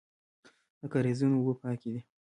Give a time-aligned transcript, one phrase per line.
[0.79, 2.01] د کاریزونو اوبه پاکې دي